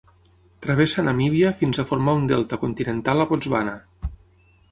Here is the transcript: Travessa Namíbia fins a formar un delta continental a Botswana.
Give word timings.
Travessa 0.65 1.03
Namíbia 1.07 1.51
fins 1.59 1.81
a 1.83 1.85
formar 1.91 2.15
un 2.21 2.25
delta 2.33 2.59
continental 2.65 3.21
a 3.21 3.27
Botswana. 3.33 3.77